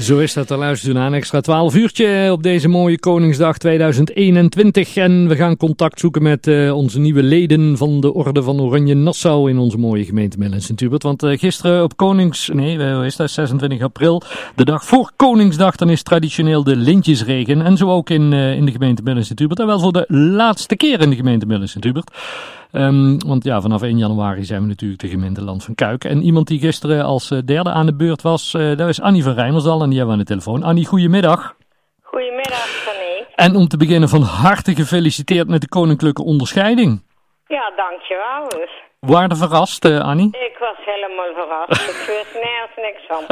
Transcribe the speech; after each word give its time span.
Zo 0.00 0.18
is 0.18 0.32
dat, 0.32 0.48
daar 0.48 0.58
luistert 0.58 0.92
u 0.92 0.94
naar 0.94 1.06
een 1.06 1.14
extra 1.14 1.40
12 1.40 1.74
uurtje 1.74 2.28
op 2.32 2.42
deze 2.42 2.68
mooie 2.68 2.98
Koningsdag 2.98 3.58
2021. 3.58 4.96
En 4.96 5.28
we 5.28 5.36
gaan 5.36 5.56
contact 5.56 6.00
zoeken 6.00 6.22
met 6.22 6.46
uh, 6.46 6.74
onze 6.74 7.00
nieuwe 7.00 7.22
leden 7.22 7.76
van 7.76 8.00
de 8.00 8.14
Orde 8.14 8.42
van 8.42 8.60
Oranje 8.60 8.94
Nassau 8.94 9.50
in 9.50 9.58
onze 9.58 9.78
mooie 9.78 10.04
gemeente 10.04 10.38
Mellen 10.38 10.62
Sint-Hubert. 10.62 11.02
Want 11.02 11.22
uh, 11.22 11.38
gisteren 11.38 11.82
op 11.82 11.96
Konings... 11.96 12.50
Nee, 12.52 12.94
hoe 12.94 13.06
is 13.06 13.16
dat? 13.16 13.30
26 13.30 13.82
april, 13.82 14.22
de 14.54 14.64
dag 14.64 14.84
voor 14.84 15.12
Koningsdag, 15.16 15.76
dan 15.76 15.90
is 15.90 16.02
traditioneel 16.02 16.64
de 16.64 16.76
lintjesregen. 16.76 17.62
En 17.62 17.76
zo 17.76 17.90
ook 17.90 18.10
in, 18.10 18.32
in 18.32 18.64
de 18.64 18.72
gemeente 18.72 19.02
Mellen 19.02 19.24
Sint-Hubert. 19.24 19.60
En 19.60 19.66
wel 19.66 19.80
voor 19.80 19.92
de 19.92 20.04
laatste 20.08 20.76
keer 20.76 21.00
in 21.00 21.10
de 21.10 21.16
gemeente 21.16 21.46
Mellen 21.46 21.68
Sint-Hubert. 21.68 22.10
Um, 22.76 23.18
want 23.26 23.44
ja, 23.44 23.60
vanaf 23.60 23.82
1 23.82 23.98
januari 23.98 24.44
zijn 24.44 24.60
we 24.60 24.66
natuurlijk 24.66 25.00
de 25.00 25.08
gemeente 25.08 25.44
Land 25.44 25.64
van 25.64 25.74
Kuik. 25.74 26.04
En 26.04 26.22
iemand 26.22 26.46
die 26.46 26.58
gisteren 26.58 27.04
als 27.04 27.28
derde 27.28 27.70
aan 27.70 27.86
de 27.86 27.96
beurt 27.96 28.22
was, 28.22 28.54
uh, 28.54 28.76
dat 28.76 28.88
is 28.88 29.00
Annie 29.00 29.22
van 29.22 29.34
Rijmersdal. 29.34 29.82
En 29.82 29.88
die 29.88 29.98
hebben 29.98 30.06
we 30.06 30.12
aan 30.12 30.26
de 30.26 30.32
telefoon. 30.32 30.62
Annie, 30.62 30.86
goedemiddag. 30.86 31.56
Goedemiddag, 32.02 32.84
René. 32.84 33.26
En 33.34 33.56
om 33.56 33.68
te 33.68 33.76
beginnen 33.76 34.08
van 34.08 34.22
harte 34.22 34.74
gefeliciteerd 34.74 35.48
met 35.48 35.60
de 35.60 35.68
koninklijke 35.68 36.24
onderscheiding. 36.24 37.02
Ja, 37.46 37.72
dankjewel. 37.76 38.48
Dus. 38.48 38.70
Waren 39.00 39.36
verrast, 39.36 39.84
uh, 39.84 40.00
Annie? 40.00 40.28
Ik 40.28 40.56
was 40.58 40.76
helemaal 40.84 41.34
verrast. 41.34 41.88
Ik 41.92 42.04
wist 42.06 42.34
nergens 42.34 42.76
niks 42.76 43.06
van. 43.08 43.24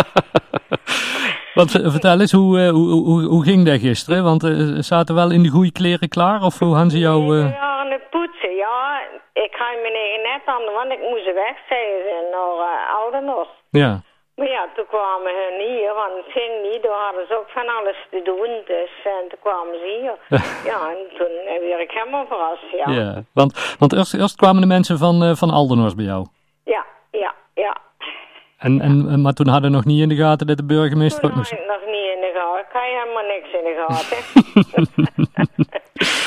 Want 1.59 1.71
vertel 1.71 2.21
eens, 2.21 2.33
hoe, 2.33 2.69
hoe, 2.69 2.91
hoe, 2.91 3.23
hoe, 3.23 3.45
ging 3.45 3.67
dat 3.67 3.81
gisteren? 3.81 4.25
Want 4.25 4.45
uh, 4.45 4.77
zaten 4.79 5.15
wel 5.15 5.31
in 5.31 5.43
de 5.43 5.49
goede 5.49 5.73
kleren 5.73 6.09
klaar? 6.09 6.43
Of 6.43 6.59
hoe 6.59 6.75
hadden 6.75 6.91
ze 6.91 6.99
jou... 6.99 7.37
Uh... 7.37 7.51
Ja, 7.51 7.79
aan 7.81 7.91
het 7.91 8.11
poetsen, 8.11 8.55
ja. 8.55 9.01
Ik 9.47 9.55
ga 9.59 9.69
me 9.83 9.91
net 10.31 10.45
aan, 10.55 10.65
want 10.79 10.91
ik 10.93 11.03
moest 11.11 11.25
weg 11.25 11.57
zijn 11.69 12.25
naar 12.35 12.55
uh, 12.71 12.95
Oudenos. 12.97 13.49
Ja. 13.71 14.01
Maar 14.37 14.49
ja, 14.49 14.69
toen 14.75 14.87
kwamen 14.89 15.33
hun 15.41 15.57
hier, 15.69 15.95
want 15.95 16.13
het 16.21 16.33
ging 16.33 16.53
niet. 16.63 16.83
Toen 16.83 16.99
hadden 17.07 17.27
ze 17.29 17.39
ook 17.39 17.51
van 17.59 17.69
alles 17.77 17.97
te 18.11 18.21
doen. 18.25 18.51
Dus 18.67 18.93
en 19.05 19.25
toen 19.29 19.43
kwamen 19.43 19.75
ze 19.81 19.87
hier. 19.99 20.15
ja, 20.71 20.79
en 20.91 20.99
toen 21.19 21.33
werd 21.69 21.81
ik 21.81 21.91
helemaal 21.91 22.27
verrast, 22.27 22.71
ja. 22.71 22.91
Ja, 22.93 23.23
want, 23.33 23.77
want 23.79 23.93
eerst, 23.93 24.15
eerst 24.15 24.37
kwamen 24.37 24.61
de 24.61 24.67
mensen 24.67 24.99
van, 24.99 25.23
uh, 25.23 25.35
van 25.35 25.51
Aldenhorst 25.51 25.97
bij 25.97 26.05
jou. 26.05 26.27
Ja, 26.65 26.85
ja, 27.11 27.35
ja. 27.55 27.77
En, 28.59 28.81
en, 28.81 29.23
maar 29.23 29.33
toen 29.33 29.49
hadden 29.49 29.71
we 29.71 29.77
nog 29.77 29.85
niet 29.85 30.03
in 30.03 30.09
de 30.09 30.17
gaten 30.17 30.47
dat 30.47 30.57
de 30.57 30.65
burgemeester 30.65 31.21
toen 31.21 31.37
nog... 31.37 31.49
Toen 31.49 31.67
nog 31.67 31.85
niet 31.87 32.09
in 32.15 32.21
de 32.21 32.33
gaten. 32.35 32.61
Ik 32.61 32.73
had 32.73 32.83
helemaal 32.83 33.27
niks 33.35 33.53
in 33.59 33.65
de 33.65 33.75
gaten. 33.87 34.21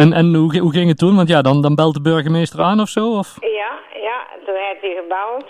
En, 0.01 0.13
en 0.13 0.33
hoe, 0.35 0.57
hoe 0.59 0.71
ging 0.71 0.87
het 0.89 0.97
toen? 0.97 1.15
Want 1.15 1.27
ja, 1.29 1.41
dan, 1.41 1.61
dan 1.61 1.75
belt 1.75 1.93
de 1.93 2.01
burgemeester 2.01 2.61
aan 2.61 2.79
of 2.79 2.89
zo? 2.89 3.17
Of? 3.17 3.37
Ja, 3.39 3.71
ja, 4.07 4.17
toen 4.45 4.55
heeft 4.55 4.81
hij 4.81 4.95
gebeld. 5.01 5.45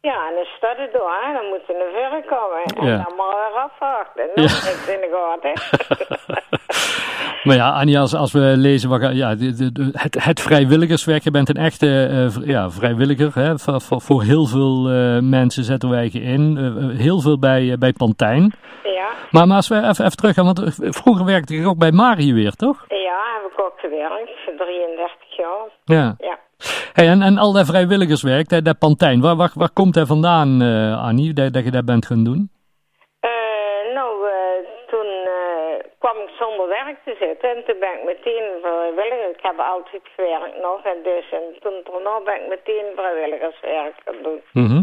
Ja, 0.00 0.28
en 0.28 0.34
dan 0.34 0.44
staat 0.56 0.76
het 0.76 0.92
door, 0.92 1.10
hè. 1.22 1.32
dan 1.32 1.46
moeten 1.48 1.74
we 1.74 1.90
verder 2.00 2.22
komen. 2.36 2.62
En 2.64 2.86
Ja. 2.86 3.04
dan 3.04 3.16
maar 3.16 3.34
weer 3.36 3.60
afwachten. 3.62 4.24
Ja. 4.34 4.42
niks 4.42 4.88
in 4.88 5.00
de 5.00 5.10
gaten. 5.16 5.54
Maar 7.44 7.56
ja, 7.56 7.70
Anja, 7.70 8.00
als, 8.00 8.14
als 8.14 8.32
we 8.32 8.38
lezen, 8.56 8.88
wat, 8.88 9.12
ja, 9.12 9.34
de, 9.34 9.54
de, 9.54 9.72
de- 9.72 9.90
het, 9.92 10.24
het 10.24 10.40
vrijwilligerswerk, 10.40 11.22
je 11.22 11.30
bent 11.30 11.48
een 11.48 11.56
echte 11.56 12.06
eh, 12.06 12.46
ja, 12.48 12.70
vrijwilliger. 12.70 13.34
Hè, 13.34 13.58
voor, 13.58 13.80
voor, 13.80 14.00
voor 14.00 14.22
heel 14.22 14.46
veel 14.46 14.88
eh, 14.90 15.18
mensen 15.22 15.64
zetten 15.64 15.88
wij 15.90 16.08
je 16.12 16.20
in. 16.20 16.56
Eh, 16.58 16.98
heel 16.98 17.20
veel 17.20 17.38
bij, 17.38 17.76
bij 17.78 17.92
Pantijn. 17.92 18.52
ja, 18.84 19.08
Maar, 19.30 19.46
maar 19.46 19.56
als 19.56 19.68
we 19.68 19.74
even, 19.76 20.04
even 20.04 20.16
terug 20.16 20.34
gaan, 20.34 20.44
want 20.44 20.62
vroeger 21.02 21.24
werkte 21.24 21.54
je 21.54 21.66
ook 21.66 21.78
bij 21.78 21.92
Marië 21.92 22.34
weer, 22.34 22.52
toch? 22.52 22.84
ja, 22.88 23.18
heb 23.42 23.52
ik 23.52 23.60
ook 23.60 23.78
gewerkt. 23.96 24.30
voor 24.44 24.56
33 24.56 25.36
jaar. 25.36 25.68
Ja. 25.84 26.14
Ja. 26.18 26.38
Hey, 26.92 27.08
en, 27.08 27.22
en 27.22 27.38
al 27.38 27.52
dat 27.52 27.66
vrijwilligerswerk, 27.66 28.48
dat, 28.48 28.64
dat 28.64 28.78
Pantijn, 28.78 29.20
waar, 29.20 29.36
waar, 29.36 29.52
waar 29.54 29.72
komt 29.72 29.94
dat 29.94 30.06
vandaan, 30.06 30.62
eh, 30.62 31.06
Annie, 31.08 31.32
dat, 31.32 31.52
dat 31.52 31.64
je 31.64 31.70
dat 31.70 31.84
bent 31.84 32.06
gaan 32.06 32.24
doen? 32.24 32.50
Eh, 33.20 33.94
nou, 33.94 34.12
eh, 34.28 34.58
toen 34.86 35.08
kwam 35.98 36.16
ik 36.16 36.30
zonder 36.38 36.68
werk 36.68 36.98
te 37.04 37.16
zitten 37.20 37.48
en 37.56 37.64
toen 37.66 37.80
ben 37.80 37.94
ik 37.98 38.04
meteen 38.04 38.46
vrijwilliger. 38.62 39.30
Ik 39.30 39.42
heb 39.42 39.58
altijd 39.58 40.02
gewerkt 40.16 40.60
nog 40.62 40.80
en 40.92 40.98
dus 41.02 41.26
en 41.38 41.44
toen 41.62 41.76
daarna 41.84 42.20
ben 42.24 42.40
ik 42.42 42.48
meteen 42.48 42.88
vrijwilligerswerk 42.96 43.94
gaan 44.04 44.22
doen. 44.22 44.40
Mhm. 44.52 44.82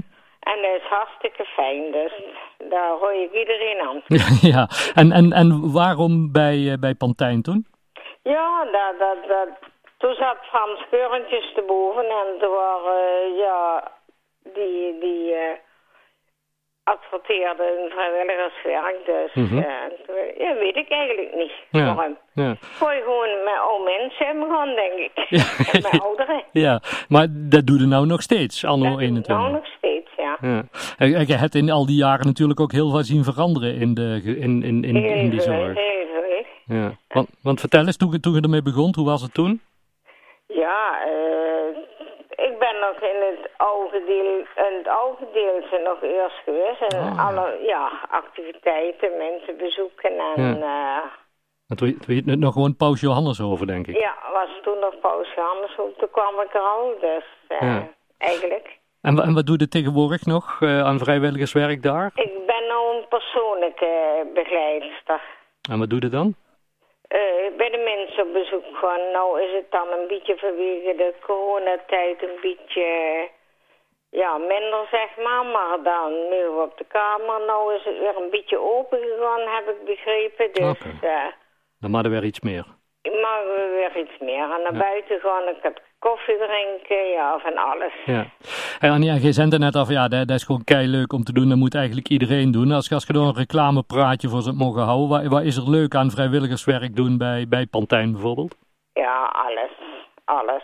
En 0.52 0.57
dat 0.62 0.75
is 0.81 0.88
hartstikke 0.90 1.46
fijn, 1.46 1.91
dus 1.91 2.13
daar 2.69 2.91
hoor 3.00 3.13
ik 3.13 3.34
iedereen 3.34 3.79
aan. 3.88 4.02
ja, 4.53 4.68
en, 4.94 5.12
en, 5.12 5.31
en 5.31 5.72
waarom 5.73 6.31
bij, 6.31 6.78
bij 6.79 6.94
Pantijn 6.96 7.41
toen? 7.41 7.66
Ja, 8.23 8.63
dat, 8.72 9.00
dat, 9.00 9.17
dat, 9.28 9.47
toen 9.97 10.13
zat 10.13 10.38
Frans 10.41 10.79
Keurentjes 10.89 11.53
erboven 11.56 12.06
en 12.06 12.28
toen 12.39 12.53
waren, 12.56 12.97
eh, 12.97 13.38
ja, 13.38 13.91
die, 14.44 15.00
die 15.00 15.34
eh 15.34 15.57
adverteerde 16.85 17.63
een 17.63 17.89
vrijwilligerswerk. 17.89 18.97
Dus, 19.06 19.34
Mhm. 19.34 19.57
eh, 19.57 20.38
ja, 20.38 20.56
weet 20.56 20.75
ik 20.75 20.89
eigenlijk 20.89 21.35
niet 21.35 21.51
Ja. 21.72 21.95
waarom. 21.95 22.17
Ja. 22.34 22.56
Gooi 22.61 23.01
gewoon 23.01 23.29
met 23.44 23.57
oude 23.59 23.84
mensen 23.84 24.25
hebben 24.25 24.75
denk 24.75 24.94
ik. 24.94 25.25
Ja. 25.29 25.44
en 25.72 25.81
met 25.91 26.01
ouderen. 26.01 26.44
Ja, 26.51 26.81
maar 27.09 27.28
dat 27.29 27.66
doe 27.67 27.79
je 27.79 27.85
nou 27.85 28.05
nog 28.05 28.22
steeds, 28.22 28.66
anno 28.66 28.84
Dat 28.84 28.94
doe 28.94 29.01
ik 29.01 29.07
21. 29.07 29.35
Nou, 29.38 29.51
nog 29.51 29.66
steeds, 29.78 30.09
ja. 30.17 30.38
Ja. 30.41 30.63
En- 30.97 31.28
Je 31.28 31.35
hebt 31.35 31.55
in 31.55 31.69
al 31.72 31.85
die 31.85 31.97
jaren 31.97 32.25
natuurlijk 32.25 32.59
ook 32.59 32.72
heel 32.72 32.90
veel 32.90 33.03
zien 33.03 33.23
veranderen 33.23 33.75
in, 33.75 33.94
de, 33.94 34.22
in, 34.25 34.63
in, 34.63 34.84
in, 34.84 34.95
in 34.95 35.29
die 35.29 35.41
zorg. 35.41 35.73
heel. 35.78 36.01
Ja. 36.66 36.91
Want, 37.07 37.29
want 37.41 37.59
vertel 37.59 37.85
eens, 37.85 37.97
toen, 37.97 38.12
je- 38.12 38.19
toen 38.19 38.34
je 38.34 38.41
ermee 38.41 38.62
begon, 38.62 38.94
hoe 38.96 39.06
was 39.06 39.22
het 39.22 39.34
toen? 39.34 39.62
Ja, 40.47 41.03
eh, 41.06 41.78
ik 42.47 42.59
ben 42.59 42.75
nog 42.79 42.96
in 43.01 43.19
het 43.29 43.50
oude 43.57 44.03
deel, 44.06 44.66
in 44.68 44.78
het 44.78 44.88
oude 44.88 45.25
deeltje 45.34 45.79
nog 45.84 46.02
eerst 46.02 46.38
geweest. 46.44 46.81
En 46.94 47.00
Oh, 47.00 47.13
ja. 47.16 47.23
alle 47.28 47.59
ja, 47.66 47.91
activiteiten, 48.09 49.18
mensen 49.18 49.57
bezoeken 49.57 50.12
en 50.35 50.59
ja, 50.59 51.12
Want 51.68 51.79
we, 51.79 51.97
we 52.07 52.13
het 52.31 52.40
nog 52.40 52.53
gewoon 52.53 52.75
Paus 52.75 53.00
Johannes 53.02 53.41
over, 53.41 53.68
denk 53.68 53.88
ik. 53.88 54.00
ja 54.00 54.13
was 54.34 54.50
toen 54.63 54.79
nog 54.79 55.00
Paus 55.00 55.28
Johannes, 55.35 55.75
toen 55.75 56.09
kwam 56.12 56.40
ik 56.41 56.53
er 56.53 56.62
al. 56.62 56.94
Dus 57.02 57.25
eh, 57.47 57.62
Ja. 57.62 57.88
eigenlijk. 58.18 58.79
En, 59.02 59.19
en 59.19 59.34
wat 59.34 59.46
doe 59.46 59.59
je 59.59 59.68
tegenwoordig 59.68 60.25
nog 60.25 60.57
eh, 60.62 60.79
aan 60.84 61.00
vrijwilligerswerk 61.00 61.81
daar? 61.84 62.12
Ik 62.16 62.31
ben 62.46 62.68
nou 62.68 62.96
een 62.97 63.07
persoonlijke 63.09 63.91
begeleidster. 64.34 65.22
En 65.69 65.79
wat 65.79 65.90
doe 65.90 66.02
je 66.02 66.09
dan? 66.09 66.35
Eh, 67.19 67.56
bij 67.57 67.69
de 67.69 67.78
mensen 67.78 68.24
op 68.28 68.34
bezoek 68.34 68.66
gaan. 68.78 69.12
Nou 69.12 69.41
is 69.41 69.53
het 69.53 69.72
dan 69.72 69.88
een 69.91 70.07
beetje 70.07 70.38
vanwege 70.38 70.96
de 70.96 71.13
coronatijd 71.25 72.24
een 72.24 72.38
beetje 72.41 72.85
ja, 74.09 74.38
minder, 74.38 74.88
zeg 74.91 75.09
maar. 75.18 75.46
Maar 75.46 75.84
dan 75.84 76.12
nu 76.29 76.41
we 76.56 76.62
op 76.69 76.78
de 76.78 76.85
kamer. 76.88 77.41
Nou 77.46 77.73
is 77.75 77.84
het 77.84 77.97
weer 78.00 78.18
een 78.18 78.29
beetje 78.29 78.59
open 78.59 79.00
gegaan, 79.00 79.41
heb 79.56 79.68
ik 79.69 79.85
begrepen. 79.85 80.53
Dus 80.53 80.69
Oké. 80.69 81.07
eh, 81.07 81.25
Dan 81.79 81.91
maar 81.91 82.03
er 82.03 82.09
weer 82.09 82.23
iets 82.23 82.40
meer. 82.40 82.66
ik 83.02 83.13
mag 83.22 83.44
weer 83.75 83.97
iets 83.97 84.18
meer. 84.19 84.44
En 84.52 84.62
naar 84.62 84.78
buiten 84.78 85.19
gaan, 85.19 85.47
ik 85.47 85.62
heb 85.62 85.81
koffie 86.08 86.38
drinken, 86.38 87.06
ja, 87.18 87.40
van 87.40 87.56
alles. 87.58 87.94
Ja. 88.06 88.25
Hey 88.80 88.90
Anja, 88.91 89.14
jij 89.16 89.31
zei 89.31 89.50
er 89.52 89.59
net 89.59 89.75
af, 89.75 89.90
ja, 89.90 90.08
dat, 90.08 90.28
dat 90.28 90.38
is 90.38 90.44
gewoon 90.44 90.64
kei 90.64 90.88
leuk 90.88 91.14
om 91.14 91.24
te 91.24 91.34
doen. 91.34 91.50
Dat 91.50 91.58
moet 91.58 91.75
eigenlijk 91.75 92.08
iedereen 92.09 92.52
doen. 92.52 92.72
Als, 92.72 92.88
je- 92.88 92.94
als 92.96 93.06
je 93.08 93.14
er 93.14 93.19
een 93.19 93.34
reclamepraatje 93.36 94.30
voor 94.30 94.41
zou 94.41 94.56
mogen 94.56 94.81
houden, 94.81 95.08
wat, 95.09 95.25
wat 95.25 95.44
is 95.44 95.58
er 95.58 95.69
leuk 95.69 95.96
aan 95.96 96.12
vrijwilligerswerk 96.12 96.96
doen 96.96 97.18
bij, 97.18 97.46
bij 97.50 97.66
Pantijn 97.66 98.12
bijvoorbeeld? 98.12 98.56
Ja, 98.94 99.24
alles. 99.46 99.72
Alles. 100.25 100.64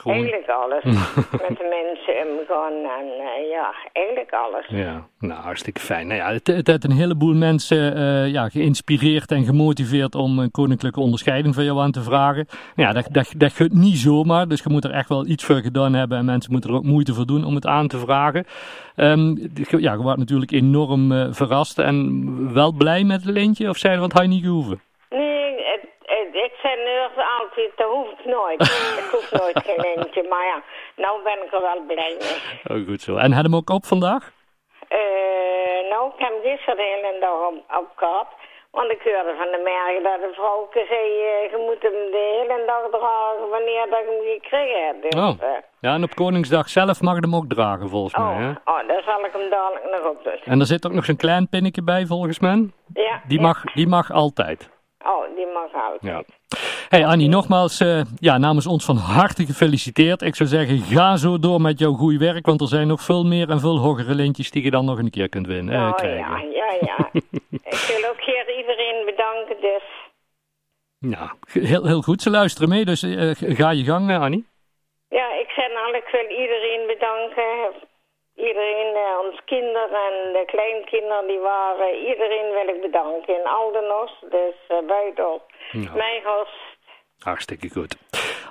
Gewoon- 0.00 0.16
Eigenlijk 0.16 0.48
alles. 0.48 0.84
Met 1.48 1.58
de 1.58 1.84
mensen 1.84 2.38
omgaan 2.38 2.72
en 2.72 3.06
eh, 3.06 3.50
ja, 3.50 3.74
eigenlijk 3.92 4.32
alles. 4.32 4.66
Ja, 4.68 5.06
nou 5.18 5.40
hartstikke 5.42 5.80
fijn. 5.80 6.06
Nou 6.06 6.20
ja, 6.20 6.32
het, 6.32 6.46
het 6.46 6.66
heeft 6.66 6.84
een 6.84 6.92
heleboel 6.92 7.34
mensen 7.34 7.94
eh, 7.96 8.32
ja, 8.32 8.48
geïnspireerd 8.48 9.30
en 9.30 9.44
gemotiveerd 9.44 10.14
om 10.14 10.38
een 10.38 10.50
koninklijke 10.50 11.00
onderscheiding 11.00 11.54
van 11.54 11.64
jou 11.64 11.80
aan 11.80 11.90
te 11.90 12.02
vragen. 12.02 12.46
Nou 12.74 12.88
ja, 12.88 12.94
dat, 12.94 13.08
dat, 13.10 13.32
dat 13.36 13.52
gaat 13.52 13.72
niet 13.72 13.96
zomaar, 13.96 14.48
dus 14.48 14.62
je 14.62 14.68
moet 14.70 14.84
er 14.84 14.90
echt 14.90 15.08
wel 15.08 15.26
iets 15.26 15.44
voor 15.44 15.56
gedaan 15.60 15.92
hebben 15.94 16.18
en 16.18 16.24
mensen 16.24 16.52
moeten 16.52 16.70
er 16.70 16.76
ook 16.76 16.84
moeite 16.84 17.14
voor 17.14 17.26
doen 17.26 17.44
om 17.44 17.54
het 17.54 17.66
aan 17.66 17.88
te 17.88 17.98
vragen. 17.98 18.44
Ehm, 18.96 19.36
ja, 19.78 19.92
je 19.92 19.98
wordt 20.02 20.18
natuurlijk 20.18 20.50
enorm 20.50 21.12
eh, 21.12 21.26
verrast 21.30 21.78
en 21.78 22.52
wel 22.54 22.72
blij 22.72 23.04
met 23.04 23.22
het 23.24 23.34
lintje 23.34 23.68
of 23.68 23.76
zei 23.76 23.94
je, 23.94 24.00
want 24.00 24.12
hij 24.12 24.26
niet 24.26 24.44
gehoeven? 24.44 24.80
Nee, 25.10 25.54
het, 25.56 25.80
het, 26.04 26.34
ik 26.34 26.52
zei 26.62 26.74
altijd, 27.40 27.70
dat 27.76 27.90
hoeft 27.90 28.24
nooit. 28.24 28.60
ik 29.02 29.08
hoef 29.12 29.30
nooit 29.40 29.58
geen 29.66 29.80
lintje, 29.94 30.26
maar 30.28 30.44
ja, 30.44 30.62
nou 30.96 31.22
ben 31.22 31.38
ik 31.44 31.52
er 31.52 31.60
wel 31.60 31.80
blij 31.86 32.16
mee. 32.18 32.78
Oh, 32.78 32.86
goed 32.88 33.00
zo. 33.02 33.16
En 33.16 33.32
had 33.32 33.44
hem 33.44 33.56
ook 33.56 33.70
op 33.70 33.84
vandaag? 33.86 34.32
Eh, 34.88 35.90
nou, 35.90 36.06
ik 36.14 36.18
heb 36.24 36.30
hem 36.32 36.42
gisteren 36.42 36.76
de 36.76 36.82
hele 36.82 37.20
dag 37.20 37.38
op, 37.48 37.78
op 37.80 37.88
gehad. 37.96 38.26
Want 38.70 38.90
ik 38.90 39.00
hoorde 39.04 39.34
van 39.36 39.50
de 39.54 39.60
merken 39.64 40.02
dat 40.02 40.20
de 40.20 40.30
vrouw 40.34 40.68
zei, 40.72 40.86
eh, 40.86 41.50
je 41.52 41.58
moet 41.66 41.82
hem 41.82 41.92
de 42.16 42.24
hele 42.38 42.62
dag 42.66 42.82
dragen 43.00 43.48
wanneer 43.50 43.86
dat 43.90 43.98
ik 44.00 44.06
hem 44.06 44.22
gekregen 44.40 44.86
heb. 44.86 45.02
Dus, 45.02 45.20
Oh. 45.20 45.34
eh, 45.40 45.62
Ja, 45.80 45.94
en 45.94 46.02
op 46.02 46.14
Koningsdag 46.14 46.68
zelf 46.68 47.00
mag 47.00 47.14
je 47.14 47.20
hem 47.20 47.34
ook 47.36 47.48
dragen 47.48 47.88
volgens 47.88 48.16
mij. 48.16 48.26
oh, 48.26 48.38
Hè? 48.38 48.50
oh, 48.50 48.88
daar 48.88 49.02
zal 49.02 49.24
ik 49.24 49.32
hem 49.32 49.50
dadelijk 49.50 49.84
nog 49.90 50.04
op 50.12 50.24
doen. 50.24 50.40
En 50.44 50.60
er 50.60 50.66
zit 50.66 50.86
ook 50.86 50.92
nog 50.92 51.04
zo'n 51.04 51.16
klein 51.16 51.48
pinnetje 51.48 51.82
bij 51.82 52.04
volgens 52.06 52.38
mij. 52.38 52.70
Ja, 52.94 53.20
Die 53.26 53.40
ja. 53.40 53.46
mag, 53.46 53.62
die 53.74 53.86
mag 53.86 54.10
altijd. 54.12 54.70
Altijd. 55.56 56.26
Hey 56.88 57.06
Annie, 57.06 57.28
nogmaals 57.28 57.80
uh, 57.80 58.00
ja, 58.18 58.38
namens 58.38 58.66
ons 58.66 58.84
van 58.84 58.96
harte 58.96 59.44
gefeliciteerd. 59.44 60.22
Ik 60.22 60.34
zou 60.34 60.48
zeggen, 60.48 60.78
ga 60.78 61.16
zo 61.16 61.38
door 61.38 61.60
met 61.60 61.78
jouw 61.78 61.92
goede 61.92 62.18
werk, 62.18 62.46
want 62.46 62.60
er 62.60 62.66
zijn 62.66 62.86
nog 62.86 63.00
veel 63.00 63.24
meer 63.24 63.50
en 63.50 63.60
veel 63.60 63.78
hogere 63.78 64.14
lintjes 64.14 64.50
die 64.50 64.62
je 64.62 64.70
dan 64.70 64.84
nog 64.84 64.98
een 64.98 65.10
keer 65.10 65.28
kunt 65.28 65.46
winnen. 65.46 65.74
Oh, 65.74 65.98
ja, 66.02 66.38
ja, 66.38 66.72
ja. 66.80 67.08
ik 67.74 67.84
wil 67.88 68.10
ook 68.10 68.20
hier 68.20 68.56
iedereen 68.58 69.04
bedanken 69.04 69.56
dus. 69.60 69.82
Ja, 70.98 71.34
heel, 71.52 71.86
heel 71.86 72.02
goed. 72.02 72.22
Ze 72.22 72.30
luisteren 72.30 72.68
mee, 72.68 72.84
dus 72.84 73.02
uh, 73.02 73.30
ga 73.34 73.70
je 73.70 73.84
gang, 73.84 74.18
Annie. 74.18 74.46
Ja, 75.08 75.32
ik 75.40 75.48
zeg 75.48 75.72
nou, 75.72 75.96
ik 75.96 76.08
wil 76.12 76.38
iedereen 76.38 76.86
bedanken. 76.86 77.88
Iedereen, 78.48 78.90
uh, 78.94 79.26
ons 79.26 79.40
kinderen 79.44 80.02
en 80.08 80.32
de 80.32 80.44
kleinkinderen 80.46 81.26
die 81.26 81.38
waren. 81.38 81.94
Iedereen 82.10 82.52
wil 82.52 82.74
ik 82.74 82.80
bedanken. 82.80 83.34
In 83.38 83.46
Aldenos, 83.46 84.12
dus 84.30 84.58
uh, 84.68 84.86
buiten 84.86 85.40
ja. 85.70 85.92
mijn 85.94 86.22
host. 86.24 86.78
Hartstikke 87.18 87.68
goed. 87.68 87.96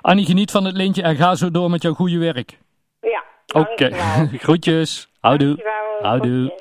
Annie, 0.00 0.26
geniet 0.26 0.50
van 0.50 0.64
het 0.64 0.76
lintje 0.76 1.02
en 1.02 1.16
ga 1.16 1.34
zo 1.34 1.50
door 1.50 1.70
met 1.70 1.82
jouw 1.82 1.92
goede 1.92 2.18
werk. 2.18 2.58
Ja, 3.00 3.24
Oké, 3.54 3.70
okay. 3.70 4.26
groetjes. 4.44 5.08
Houdoe. 5.20 5.56
Houdoe. 6.02 6.52